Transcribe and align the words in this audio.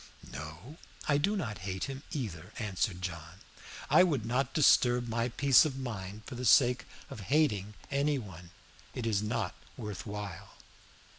"No, 0.33 0.77
I 1.07 1.19
do 1.19 1.35
not 1.35 1.59
hate 1.59 1.83
him 1.83 2.01
either," 2.11 2.53
answered 2.57 3.03
John. 3.03 3.41
"I 3.87 4.01
would 4.03 4.25
not 4.25 4.51
disturb 4.51 5.07
my 5.07 5.29
peace 5.29 5.63
of 5.63 5.77
mind 5.77 6.23
for 6.25 6.33
the 6.33 6.43
sake 6.43 6.85
of 7.11 7.19
hating 7.29 7.75
any 7.91 8.17
one. 8.17 8.49
It 8.95 9.05
is 9.05 9.21
not 9.21 9.53
worth 9.77 10.07
while." 10.07 10.53